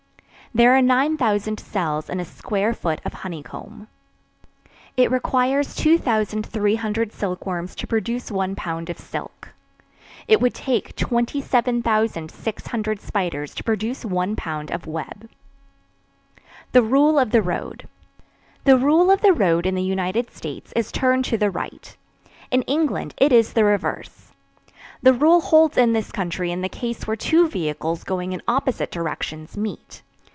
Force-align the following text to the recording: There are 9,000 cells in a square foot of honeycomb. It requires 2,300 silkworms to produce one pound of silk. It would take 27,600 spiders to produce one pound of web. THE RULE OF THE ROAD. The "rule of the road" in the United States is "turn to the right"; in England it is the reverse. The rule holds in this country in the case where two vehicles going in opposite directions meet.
There 0.53 0.75
are 0.75 0.81
9,000 0.81 1.61
cells 1.61 2.09
in 2.09 2.19
a 2.19 2.25
square 2.25 2.73
foot 2.73 2.99
of 3.05 3.13
honeycomb. 3.13 3.87
It 4.97 5.09
requires 5.09 5.73
2,300 5.75 7.13
silkworms 7.13 7.73
to 7.75 7.87
produce 7.87 8.29
one 8.29 8.53
pound 8.57 8.89
of 8.89 8.99
silk. 8.99 9.53
It 10.27 10.41
would 10.41 10.53
take 10.53 10.93
27,600 10.97 12.99
spiders 12.99 13.55
to 13.55 13.63
produce 13.63 14.03
one 14.03 14.35
pound 14.35 14.71
of 14.71 14.85
web. 14.85 15.29
THE 16.73 16.83
RULE 16.83 17.17
OF 17.17 17.31
THE 17.31 17.41
ROAD. 17.41 17.87
The 18.65 18.77
"rule 18.77 19.09
of 19.09 19.21
the 19.21 19.31
road" 19.31 19.65
in 19.65 19.75
the 19.75 19.81
United 19.81 20.31
States 20.31 20.73
is 20.75 20.91
"turn 20.91 21.23
to 21.23 21.37
the 21.37 21.49
right"; 21.49 21.95
in 22.51 22.63
England 22.63 23.13
it 23.17 23.31
is 23.31 23.53
the 23.53 23.63
reverse. 23.63 24.33
The 25.01 25.13
rule 25.13 25.39
holds 25.39 25.77
in 25.77 25.93
this 25.93 26.11
country 26.11 26.51
in 26.51 26.59
the 26.61 26.67
case 26.67 27.07
where 27.07 27.15
two 27.15 27.47
vehicles 27.47 28.03
going 28.03 28.33
in 28.33 28.41
opposite 28.49 28.91
directions 28.91 29.55
meet. 29.55 30.01